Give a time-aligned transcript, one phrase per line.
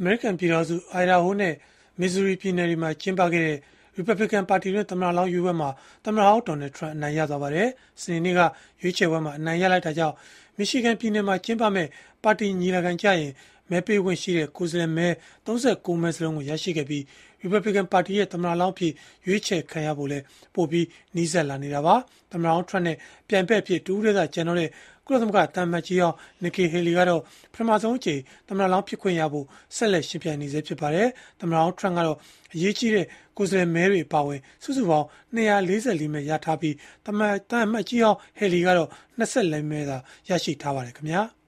[0.00, 1.54] အမေရိကန်ပြည်ထောင်စု Idaho နဲ့
[2.00, 3.56] Missouri ပြည်နယ်တွေမှာ ကျင်းပခဲ့တဲ့
[3.96, 5.70] ရီပတ်ဘလစ်ကန် ပါတီတွင်း သမ္မတလောင်း ရွေးပွဲမှာ
[6.04, 7.68] သမ္မတဟောင်း Donald Trump အနိုင်ရသွားပါတယ်။
[8.00, 8.40] စနေနေ့က
[8.82, 10.14] ရွေးချယ်ပွဲမှာ အနိုင်ရလိုက်တာကြောင့်
[10.58, 11.88] Michigan ပြည်နယ်မှာကျင်းပမယ့်
[12.24, 13.32] ပါတီညီလာခံကျရင်
[13.70, 15.08] မဲပေးခွင့်ရှိတဲ့ကိုယ်စားလှယ်မဲ
[15.46, 15.54] ၃
[15.86, 17.04] ၉မဲစလုံးကိုရရှိခဲ့ပြီး
[17.40, 18.92] ရီပတ်ဘလစ်ကန်ပါတီရဲ့သမ္မတလောင်းအဖြစ်
[19.26, 20.86] ရွေးချယ်ခံရဖို့လည်းပိုပြီး
[21.16, 21.94] နီးစပ်လာနေတာပါ။
[22.32, 22.96] သမ္မတဟောင်း Trump နဲ့
[23.28, 24.70] ပြိုင်ဘက်အဖြစ်တဦးတည်းသာကျန်တော့တဲ့
[25.06, 27.22] ကုလသမဂ္ဂသံအမတ်ကြီးဟောင်း Nikki Haley ကတော့
[27.52, 29.46] ပထမဆုံးအကြိမ်သမ္မတလောင်းဖြစ်ခွင့်ရဖို့
[29.76, 31.08] ဆက်လက်ယှဉ်ပြိုင်နေဆဲဖြစ်ပါတယ်။
[31.40, 32.18] သမ္မတဟောင်း Trump ကတော့
[32.54, 33.06] အရေးကြီးတဲ့
[33.36, 36.74] ကိုယ်စားလှယ်မဲတွေအပါအဝင်စုစုပေါင်း၂၄၄မဲရထားပြီး၊
[37.50, 39.22] သံအမတ်ကြီးဟောင်း Haley ကတော့ ၂
[39.52, 39.96] ၄မဲသာ
[40.28, 40.94] ရရှိထားပါတယ်။